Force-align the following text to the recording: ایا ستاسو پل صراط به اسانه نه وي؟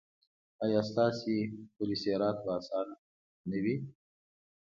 ایا 0.63 0.81
ستاسو 0.89 1.35
پل 1.75 1.89
صراط 2.03 2.37
به 2.43 2.51
اسانه 2.57 2.95
نه 3.49 3.57
وي؟ 3.63 3.75